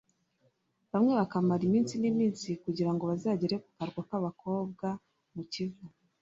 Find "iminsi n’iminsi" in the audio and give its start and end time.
1.69-2.47